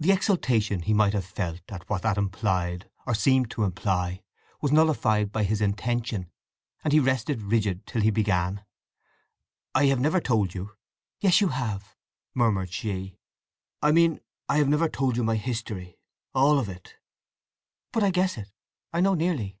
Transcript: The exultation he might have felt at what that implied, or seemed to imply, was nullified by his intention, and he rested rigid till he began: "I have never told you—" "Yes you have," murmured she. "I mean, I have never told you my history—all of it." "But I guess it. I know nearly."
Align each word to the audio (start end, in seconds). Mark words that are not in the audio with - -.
The 0.00 0.10
exultation 0.10 0.82
he 0.82 0.92
might 0.92 1.12
have 1.12 1.24
felt 1.24 1.60
at 1.68 1.88
what 1.88 2.02
that 2.02 2.18
implied, 2.18 2.90
or 3.06 3.14
seemed 3.14 3.52
to 3.52 3.62
imply, 3.62 4.24
was 4.60 4.72
nullified 4.72 5.30
by 5.30 5.44
his 5.44 5.60
intention, 5.60 6.28
and 6.82 6.92
he 6.92 6.98
rested 6.98 7.40
rigid 7.40 7.86
till 7.86 8.02
he 8.02 8.10
began: 8.10 8.64
"I 9.72 9.84
have 9.86 10.00
never 10.00 10.20
told 10.20 10.54
you—" 10.54 10.72
"Yes 11.20 11.40
you 11.40 11.50
have," 11.50 11.94
murmured 12.34 12.72
she. 12.72 13.16
"I 13.80 13.92
mean, 13.92 14.18
I 14.48 14.56
have 14.56 14.68
never 14.68 14.88
told 14.88 15.16
you 15.16 15.22
my 15.22 15.36
history—all 15.36 16.58
of 16.58 16.68
it." 16.68 16.96
"But 17.92 18.02
I 18.02 18.10
guess 18.10 18.36
it. 18.36 18.48
I 18.92 19.00
know 19.00 19.14
nearly." 19.14 19.60